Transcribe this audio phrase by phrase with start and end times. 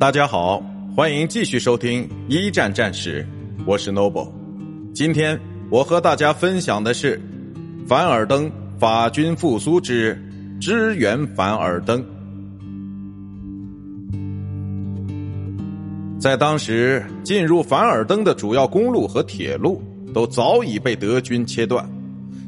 [0.00, 0.62] 大家好，
[0.96, 3.22] 欢迎继续收听一战战史，
[3.66, 4.32] 我是 Noble。
[4.94, 5.38] 今天
[5.68, 7.20] 我和大家分享的是
[7.86, 10.18] 凡尔登法军复苏之
[10.58, 12.02] 支援凡尔登。
[16.18, 19.82] 在当时，进入凡尔登的主要公路和铁路
[20.14, 21.86] 都早已被德军切断，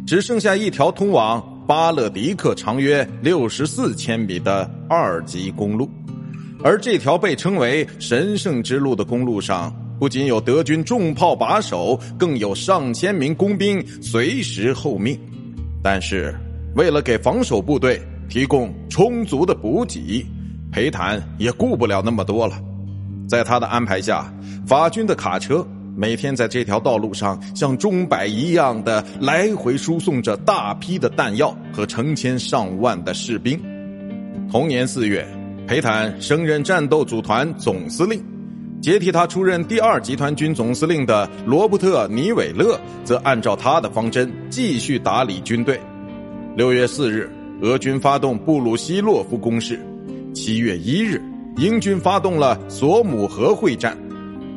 [0.06, 5.86] 只剩下一条通往巴勒迪克长约六十四千米的二级公路。
[6.64, 15.18] 而这条被称为“神圣之路”的公路上，不仅有德军重炮把守，更有上千名工兵随时候命。
[15.82, 16.32] 但是，
[16.76, 20.24] 为了给防守部队提供充足的补给，
[20.70, 22.54] 裴坦也顾不了那么多了。
[23.28, 24.32] 在他的安排下，
[24.64, 25.66] 法军的卡车
[25.96, 33.60] 每天在这条道路上像钟摆一样的来回输送着大批的弹药和成千上万的士兵。
[34.48, 35.26] 同年四月。
[35.66, 38.22] 裴坦升任战斗组团总司令，
[38.80, 45.80] 接替他出任第二集团军总司令的罗伯特·尼韦勒则按照他的方针继续打理军队。
[46.56, 47.30] 六月四日，
[47.62, 49.76] 俄军发动布鲁西洛夫攻势；
[50.34, 51.22] 七月一日，
[51.56, 53.96] 英军发动了索姆河会战。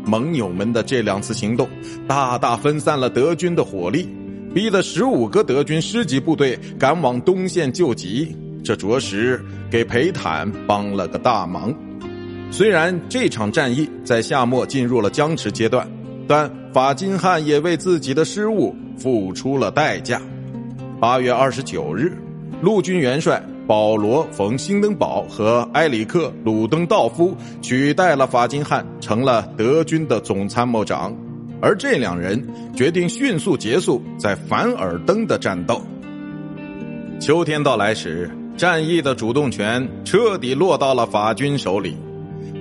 [0.06, 1.68] 盟友们的这两次行动
[2.08, 4.10] 大大分散了德军的火力，
[4.54, 8.36] 逼得十五个德军师级部队赶往东线救急。
[8.64, 9.40] 这着实
[9.76, 11.76] 给裴坦帮了个大忙。
[12.50, 15.86] 虽然这场战役在夏末进入了僵持阶段，
[16.30, 20.22] 但法金汉也为自己的失误付出了代价。
[20.98, 22.14] 八月二十九日，
[22.62, 31.14] 陆军元帅保罗·冯·兴登堡和埃里克·鲁登道夫取代了法金汉，成了德军的总参谋长。
[31.62, 32.42] 而这两人
[32.74, 35.82] 决定迅速结束在凡尔登的战斗。
[37.20, 38.32] 秋天到来时。
[38.58, 41.98] 战役的主动权彻底落到了法军手里。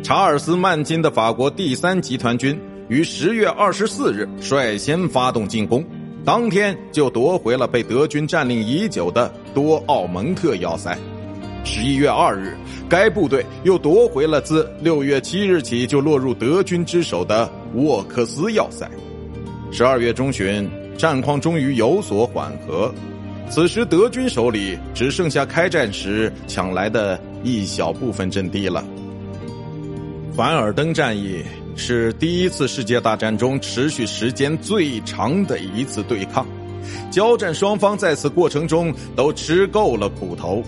[0.02, 2.58] 查尔斯·曼金的法国第三集团军
[2.88, 5.84] 于十月二十四日率先发动进攻，
[6.24, 10.98] 当天就夺回了被德军占领已久的多奥蒙特要塞。
[11.64, 12.54] 十一月二日，
[12.88, 18.90] 该部队又夺回了自六月七日起就落入德军之手的沃克斯要塞。
[19.70, 22.92] 十二月中旬，战况终于有所缓和。
[23.50, 28.84] 此时，德军手里只剩下开战时抢来的一小部分阵地了。
[30.34, 31.40] 凡尔登战役
[31.76, 36.44] 是第一次世界大战中持续时间最长的一次对抗，
[37.12, 40.60] 交战双方在此过程中都吃够了苦头。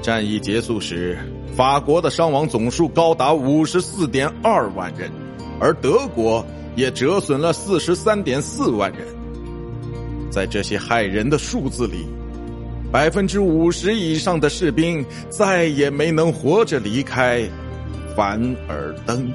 [0.00, 1.18] 战役结束时，
[1.56, 5.10] 法国的伤亡总数高达五十四点二万人，
[5.58, 6.46] 而德国
[6.76, 9.00] 也折损了四十三点四万人。
[10.36, 12.06] 在这些害人的数字里，
[12.92, 17.42] 百分之五十以上的士兵再也没能活着离开
[18.14, 18.38] 凡
[18.68, 19.32] 尔登。